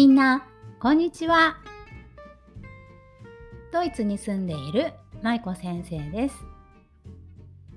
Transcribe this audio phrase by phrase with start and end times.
[0.00, 0.46] みんな、
[0.78, 1.58] こんにちは。
[3.70, 6.36] ドイツに住んでいる舞子先生です。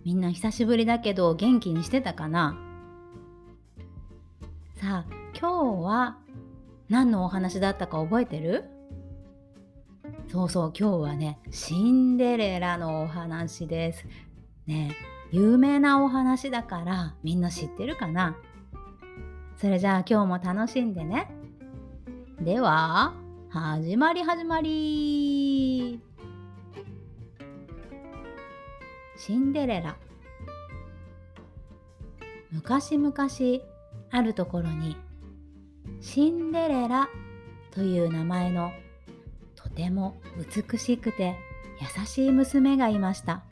[0.05, 2.57] みんな久しぶりだけど元気にしてたかな？
[4.75, 6.17] さあ、今日は
[6.87, 8.63] 何のお話だったか覚えてる？
[10.29, 14.05] そうそう今日はねシンデレラのお話です。
[14.65, 14.95] ね
[15.33, 18.37] 有名なお話だからみんな知ってるかな？
[19.57, 21.29] それじゃあ今日も楽しんでね。
[22.43, 23.13] では
[23.47, 26.01] 始まり始まり。
[29.15, 29.95] シンデレラ。
[32.51, 33.13] 昔々
[34.11, 34.97] あるところに
[36.01, 37.07] シンデレラ
[37.71, 38.73] という名前の
[39.55, 41.37] とても美しくて
[41.79, 43.45] 優しい娘がいました。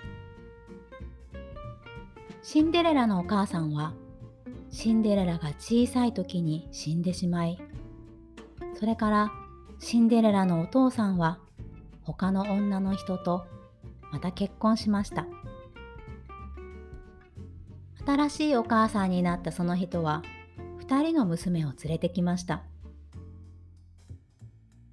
[2.43, 3.93] シンデレラのお母さんは
[4.69, 7.57] シンデレラが小さい時に死んでしまい
[8.81, 9.31] それから
[9.77, 11.37] シンデレラのお父さんは
[12.01, 13.45] 他の女の人と
[14.11, 15.27] また結婚しました。
[18.03, 20.23] 新しいお母さんになったその人は
[20.79, 22.63] 2人の娘を連れてきました。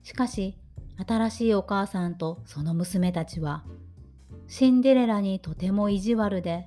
[0.02, 0.58] しかし
[1.06, 3.64] 新しいお母さんとその娘たちは
[4.48, 6.67] シンデレラにとても意地悪で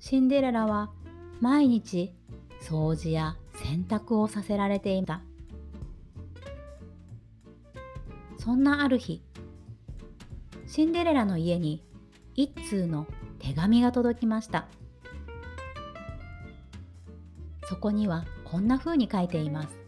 [0.00, 0.90] シンデレラは
[1.40, 2.12] 毎日
[2.60, 5.22] 掃除や洗濯をさせられていた。
[8.40, 9.22] そんなある日
[10.66, 11.84] シンデレラの家に
[12.34, 13.06] 一通の
[13.38, 14.66] 手紙が届きました。
[17.68, 19.78] そこにはこんな風に書いています。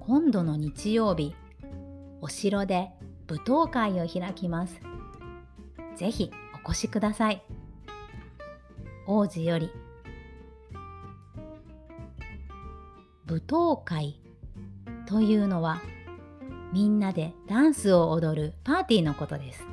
[0.00, 1.34] 今度の日曜日
[2.22, 2.90] お城で
[3.28, 4.80] 舞踏会を開きます。
[5.96, 6.30] ぜひ
[6.66, 7.42] お越しください。
[9.06, 9.70] 王子より
[13.26, 14.18] 舞踏会
[15.08, 15.80] というのは
[16.70, 19.66] みんなでダンスを踊るパーティーのことです。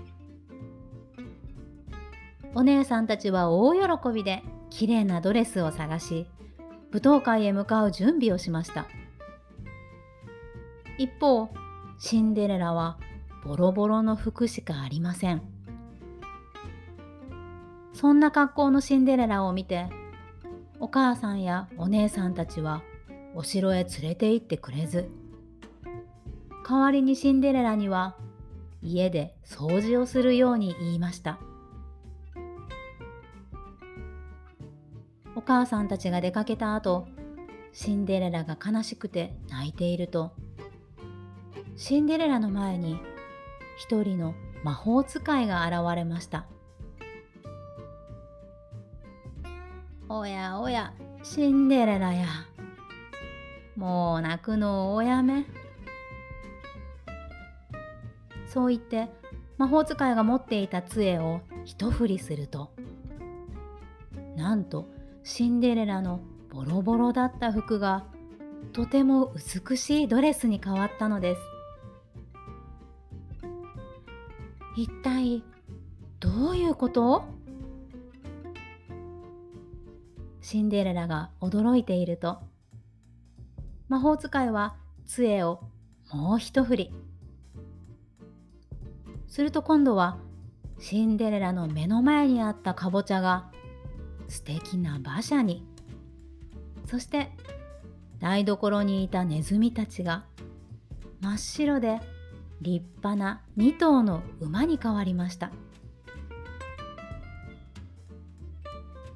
[2.54, 6.26] お姉さんたちは大喜びで綺麗なドレスを探し
[6.90, 8.88] 舞踏会へ向かう準備をしました。
[10.98, 11.50] 一方
[12.00, 12.98] シンデレラは
[13.44, 15.42] ボロボロの服しかありません。
[17.92, 19.90] そんな格好のシンデレラを見て
[20.80, 22.84] お母さんやお姉さんたちは
[23.34, 25.10] お城へ連れて行ってくれず
[26.68, 28.16] 代わりにシンデレラには
[28.82, 31.38] 家で掃除をするように言いました。
[35.36, 37.08] お母さんたちが出かけた後
[37.72, 40.32] シンデレラが悲しくて泣いていると
[41.76, 43.00] シンデレラの前に
[43.78, 44.34] 一人の
[44.64, 46.48] 魔法使いが現れました。
[50.10, 52.26] おやおやシンデレラや。
[53.76, 55.46] もう泣くのをおやめ。
[58.56, 59.10] そう言って
[59.58, 62.72] 魔法使いが持っていた杖を一振りすると。
[64.38, 64.88] なんと
[65.24, 68.06] シンデレラのボロボロだった服が
[68.72, 69.34] とても
[69.68, 71.42] 美しいドレスに変わったのです。
[74.78, 75.44] 一体
[76.22, 77.26] どういうこと？
[80.40, 82.40] シンデレラが驚いていると。
[83.90, 85.60] 魔法使いは杖を
[86.14, 86.94] もう一振り。
[89.36, 90.18] すると今度は
[90.80, 93.52] シンデレラの目の前にあったかぼちゃが
[94.30, 95.68] 素敵な馬車に。
[96.86, 97.32] そして
[98.22, 100.24] 台所にいたネズミたちが
[101.20, 102.00] 真っ白で
[102.62, 105.52] 立派な2頭の馬に変わりました。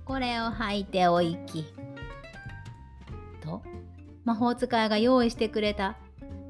[0.03, 1.63] これを履いておいき。
[3.39, 3.63] と
[4.25, 5.95] 魔法使いが用意してくれた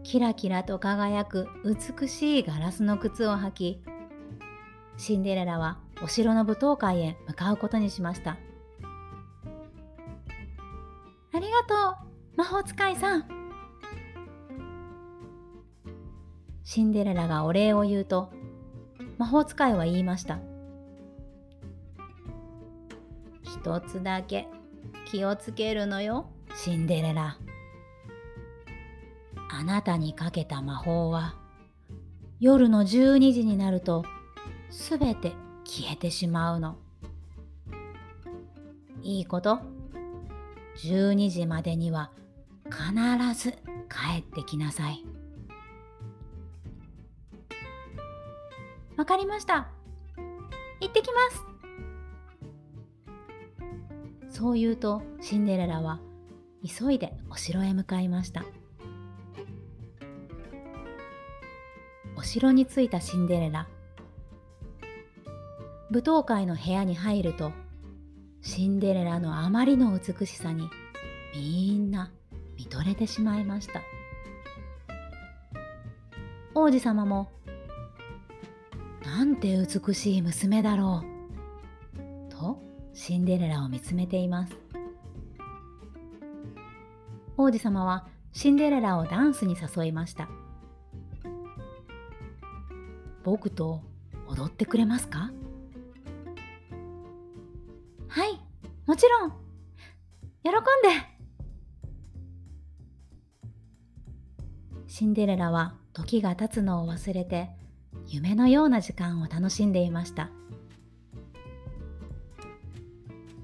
[0.09, 3.83] キラキラと輝く美しいガラスの靴を履き
[4.97, 8.39] シンデレラはお城の舞踏会へ向かうことにしました。
[11.31, 11.75] ありがと
[12.35, 13.25] う魔法使いさん。
[16.63, 18.31] シンデレラがお礼を言うと
[19.19, 20.39] 魔法使いは言いました。
[23.43, 24.47] 一つだけ
[25.05, 27.37] 気をつけるのよシンデレラ。
[29.59, 31.35] あなたにかけた魔法は
[32.39, 34.05] 夜の12時になると
[34.69, 35.33] すべて
[35.65, 36.77] 消えてしまうの
[39.01, 39.59] いいこと
[40.77, 42.09] 12時までには
[42.67, 42.77] 必
[43.37, 43.51] ず
[43.89, 45.03] 帰ってきなさい。
[48.95, 49.67] わかりました。
[50.79, 51.19] 行ってきま
[54.29, 54.33] す。
[54.33, 55.99] そう言うとシンデレラは
[56.65, 58.45] 急いでお城へ向かいました
[62.29, 63.67] お城に着いたシンデレラ。
[65.89, 67.51] 舞踏会の部屋に入ると
[68.43, 70.69] シンデレラのあまりの美しさに
[71.33, 72.11] みんな
[72.55, 73.81] 見とれてしまいました。
[76.53, 77.31] 王子様も
[79.03, 81.01] 「なんて美しい娘だろ
[81.97, 82.61] う」と
[82.93, 84.55] シンデレラを見つめています。
[87.37, 90.29] 王子様はシンデレラをダンスに誘いました。
[93.23, 93.81] 僕と
[94.27, 95.31] 踊ってくれますか？
[98.07, 98.39] はい
[98.85, 99.31] もちろん。
[100.43, 100.59] 喜んで。
[104.87, 107.49] シンデレラは時が経つのを忘れて
[108.07, 110.29] 夢のような時間を楽しんでいました。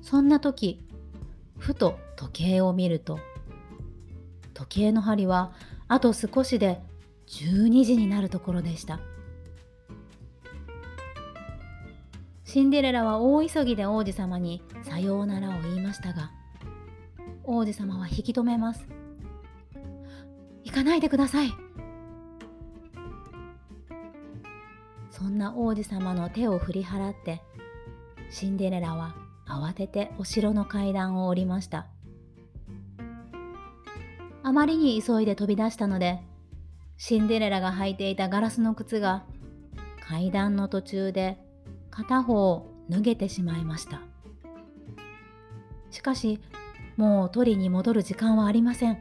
[0.02, 0.84] そんな時
[1.58, 3.20] ふと時計を見ると
[4.54, 5.54] 時計の針は
[5.88, 6.82] あと少しで
[7.28, 9.00] 12時になるところでした。
[12.56, 16.32] シンデレラは大急ぎで王子様にさようならを言いましたが
[17.44, 18.88] 王子様は引き止めます。
[20.64, 21.50] 行かないでください。
[25.12, 27.42] そんな王子様の手を振り払って
[28.30, 29.16] シンデレラは
[29.46, 31.88] 慌ててお城の階段を降りました。
[34.44, 36.22] あまりに急いで飛び出したので
[36.96, 39.26] シンデレラが履いていたガラスの靴が
[40.08, 41.45] 階段の途中で
[41.96, 44.02] 片方脱げてしまいました。
[45.92, 46.42] しかし
[46.98, 48.98] もう取りに戻る時間はありません。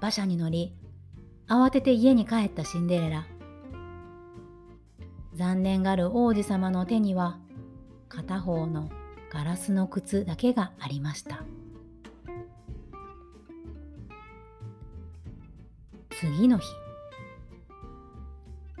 [0.00, 0.74] 馬車に乗り
[1.48, 3.26] 慌てて家に帰ったシンデレラ。
[5.34, 7.38] 残念がる王子様の手には
[8.10, 8.90] 片方の
[9.32, 11.42] ガラスの靴だけがありました。
[16.10, 16.66] 次の日。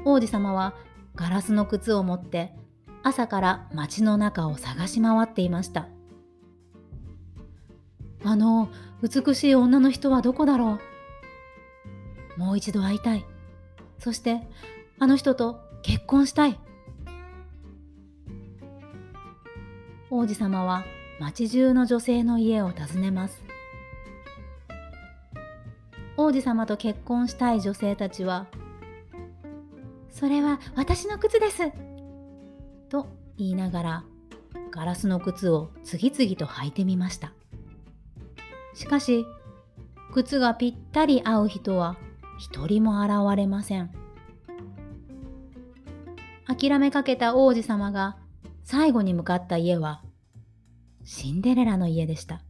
[0.04, 0.74] 王子様は
[1.14, 2.52] ガラスの靴を持って
[3.02, 5.88] 朝から街の中を探し回っていました。
[8.24, 8.68] あの
[9.02, 10.78] 美しい女の人はどこだろ
[12.36, 12.40] う？
[12.40, 13.24] もう一度会いたい。
[13.98, 14.40] そして
[14.98, 16.58] あの人と結婚したい。
[20.10, 20.84] 王子様は
[21.18, 23.42] 町中の女性の家を訪ねます。
[26.16, 28.46] 王子様と結婚したい女性たちは
[30.22, 31.72] それは私の靴です。
[32.88, 34.04] と言いながら
[34.70, 37.32] ガラスの靴を次々と履いてみました。
[38.72, 39.26] しかし
[40.12, 41.96] 靴がぴったり合う人は
[42.38, 43.90] 一人も現れません。
[46.46, 48.16] 諦めかけた王子様が
[48.62, 50.04] 最後に向かった家は
[51.02, 52.44] シンデレラの家でした。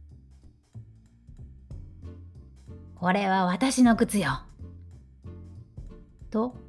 [2.93, 4.43] これは私の靴よ。
[6.29, 6.62] と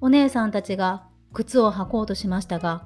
[0.00, 2.84] お姉さんたちが靴を履こうとしましたが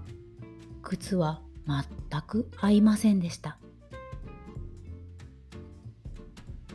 [0.82, 3.58] 靴は全く合いませんでした。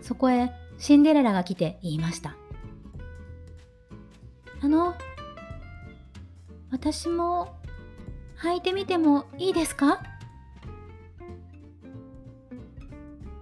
[0.02, 2.36] そこへシンデレラが来て言いました。
[4.62, 4.96] あの
[6.72, 7.56] 私も
[8.42, 10.02] 履いてみてもいいですか？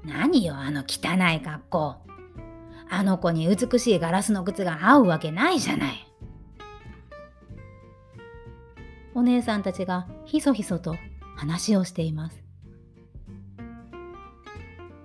[0.03, 1.95] 何よあの汚い格好。
[2.89, 6.06] あの子に美しいガラスの靴が合うわけないじゃない。
[9.17, 10.95] お姉さんたちがひそひそと
[11.35, 12.43] 話をしています。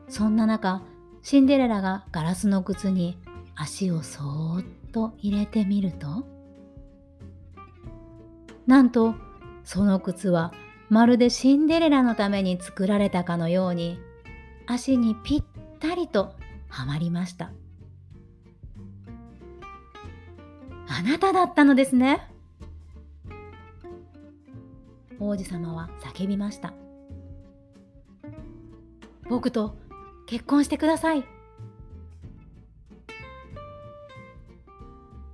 [0.06, 0.82] そんな中、
[1.22, 3.16] シンデレラがガラスの靴に
[3.54, 6.26] 足をそーっと入れてみると、
[8.66, 9.14] なんと
[9.64, 10.52] その靴は
[10.90, 13.98] まるでシンデレラのために作られたかのように
[14.66, 15.42] 足にぴっ
[15.80, 16.34] たりと
[16.68, 17.50] はまりました。
[20.86, 22.31] あなただったのですね。
[25.24, 26.74] 王子様は叫びました。
[29.30, 29.76] 僕と
[30.26, 31.24] 結婚してください。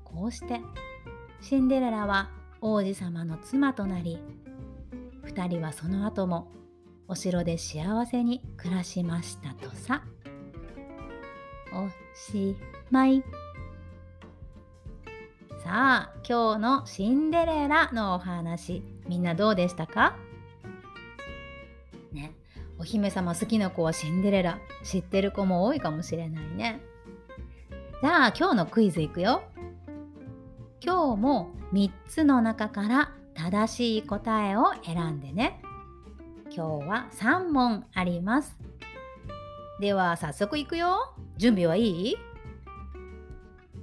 [0.04, 0.60] こうして
[1.40, 2.28] シンデレラは
[2.60, 4.18] 王子様の妻となり
[5.24, 6.48] 2人はその後も
[7.06, 10.02] お城で幸せに暮らしましたとさ。
[11.72, 12.56] おし
[12.90, 13.24] まい。
[15.64, 18.82] さあ今日のシンデレラのお話。
[19.08, 20.16] みんなどうでしたか？
[22.12, 22.32] ね
[22.78, 26.80] お姫様好きな子はシンデレラ知ってる子も多いかもしれないね
[28.00, 29.42] じゃあ今日のクイズいくよ
[30.80, 35.60] 今日も3つの中から正しい答えを選んでね
[36.54, 38.56] 今日は3問あります
[39.80, 41.14] では早速いくよ。
[41.36, 42.16] 準備はいい？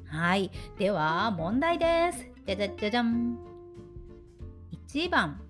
[0.08, 0.52] はい。
[0.78, 2.28] では問題です。
[2.46, 3.55] じゃじゃじゃじゃん。
[4.96, 5.42] 1番。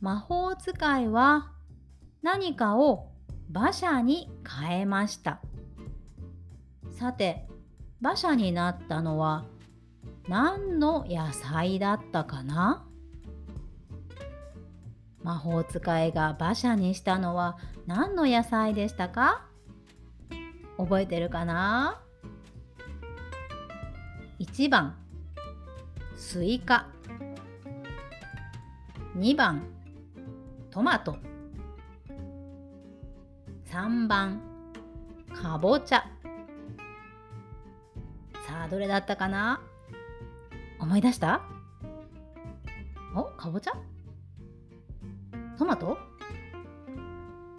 [0.00, 1.52] 魔法使いは
[2.22, 3.10] 何かを
[3.50, 5.42] 馬車に変えました。
[6.90, 7.46] さて、
[8.00, 9.44] 馬車になったのは
[10.26, 12.86] 何の野菜だったかな？
[15.22, 19.44] 魔法使いが馬車にしたのは何の野菜でしたか？
[20.78, 22.00] 覚えてるかな
[24.40, 24.96] ?1 番
[26.16, 26.86] スイカ
[29.16, 29.62] 2番。
[30.70, 31.16] トマト。
[33.66, 34.40] 3番。
[35.32, 36.04] かぼちゃ。
[38.46, 39.60] さあどれだったかな？
[40.80, 41.42] 思い出した？
[43.14, 43.72] おかぼちゃ？
[45.56, 45.96] トマト？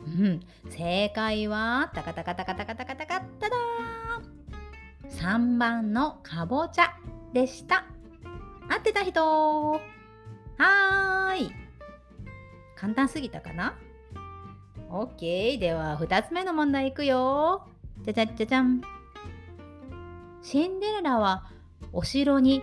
[0.05, 0.41] うん。
[0.69, 6.93] 正解はタカタカタカタカタカタカタダー3番のかぼちゃ
[7.33, 7.85] でした。
[8.69, 9.79] 合ってた人？
[10.57, 11.51] はーい。
[12.75, 13.75] 簡単すぎたかな
[14.89, 17.67] ?OK では2つ目の問題いくよ。
[18.03, 18.81] じゃじゃじゃじゃん。
[20.41, 21.50] シンデレラは
[21.91, 22.62] お城に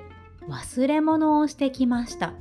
[0.48, 2.34] 忘れ物をしてきました。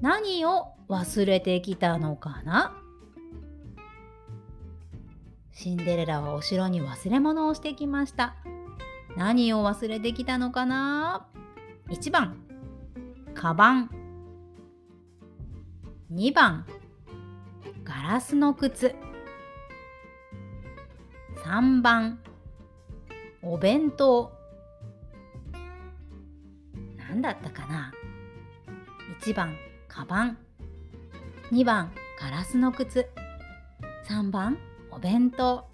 [0.00, 2.76] 何を忘れてきたのかな？
[5.52, 8.34] シンデレラはお城に忘れ物をしてきました。
[9.16, 11.26] 何を忘れてきたのかな
[11.88, 12.43] ？1番。
[13.34, 13.90] カバン。
[16.12, 16.64] 2番。
[17.82, 18.94] ガラスの靴。
[21.44, 22.20] 3番。
[23.42, 24.32] お弁当。
[26.96, 27.92] 何だったかな。
[29.20, 29.56] 1番。
[29.88, 30.38] カバン。
[31.50, 31.92] 2番。
[32.20, 33.06] ガラスの靴。
[34.08, 34.56] 3番。
[34.90, 35.66] お弁当。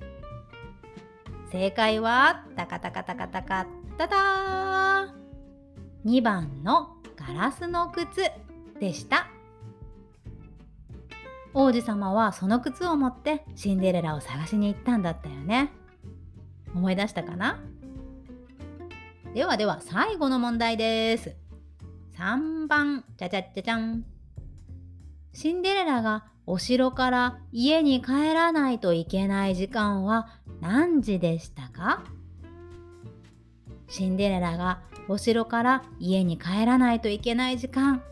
[1.52, 3.66] 正解はタカタカタカタカ。
[3.98, 5.14] タタ
[6.06, 8.22] 2番のガラスの靴
[8.80, 9.28] でした。
[11.52, 15.72] 王子様はその靴を持ってシンデレラを探しに行ったんだったよね。
[16.74, 17.58] 思い出したかな？
[19.34, 21.36] ではでは最後の問題です。
[22.16, 23.04] 3番。
[23.16, 24.04] じゃじゃじゃじゃん
[25.32, 30.28] シンデレラがお城から家に帰らないといけない時間は
[30.60, 32.04] 何時でしたか？
[33.90, 34.78] シンデレラが
[35.08, 38.02] お城から家に帰らないといけない時間。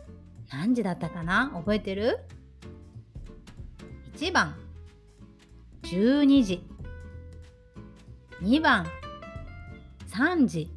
[0.51, 1.51] 何時だったかな？
[1.55, 2.19] 覚えてる
[4.17, 4.55] ?1 番。
[5.83, 6.67] 12時。
[8.41, 8.85] 2番。
[10.09, 10.69] 3時。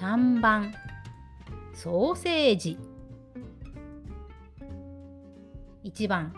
[0.00, 0.72] 3番。
[1.74, 2.78] ソーセージ。
[5.82, 6.32] 1番。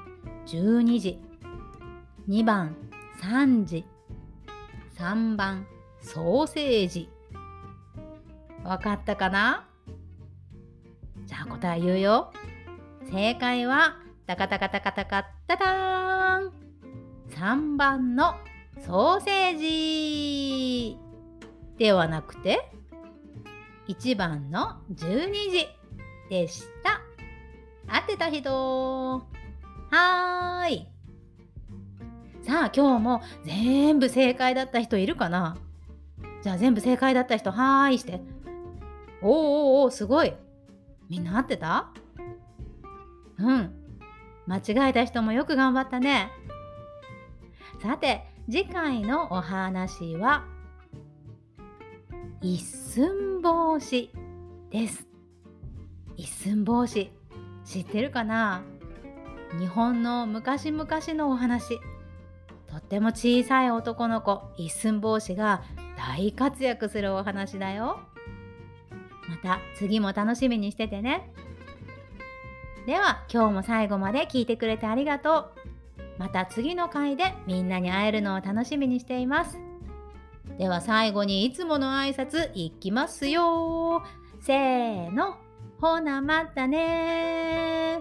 [0.46, 1.20] 12時。
[2.28, 2.74] 2番。
[3.20, 3.84] 3時。
[4.96, 5.66] 3番。
[6.00, 7.08] ソーセージ。
[8.64, 9.66] わかったかな？
[11.26, 12.32] じゃあ答え言うよ。
[13.10, 16.52] 正解はタカタカタカタカタターン。
[17.30, 18.34] 3番の
[18.84, 20.98] ソーセージ。
[21.78, 22.70] ではなくて
[23.88, 25.68] 1番の12時
[26.28, 27.00] でした。
[27.88, 29.22] 合ってた人。
[29.90, 30.88] はーい。
[32.42, 35.56] さあ今日も全部正解だった人いるかな？
[36.42, 38.20] じゃあ全部正解だった人はーいして。
[39.22, 40.32] おーおーおーすごい。
[41.08, 41.90] みんな合ってた？
[43.38, 43.74] うん。
[44.46, 46.30] 間違えた人もよく頑張ったね。
[47.82, 50.44] さて次回のお話は
[52.40, 54.10] 一寸法師
[54.70, 55.06] です。
[56.16, 57.12] 一寸法師
[57.64, 58.62] 知ってるかな？
[59.58, 61.78] 日本の昔々のお話。
[62.66, 65.62] とっても小さい男の子一寸法師が
[66.00, 68.00] 大活躍するお話だよ。
[69.28, 71.30] また次も楽しみにしててね。
[72.86, 75.52] では今日も最後まで聞いてくれてありがとう。
[76.18, 79.58] また次の回でみんなに会えるのを楽しみにしています。
[80.58, 84.02] では最後にいつもの挨拶いきますよ。
[84.40, 85.36] せーの。
[85.80, 88.00] ほなまたね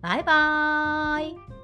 [0.00, 1.59] バイバーイ。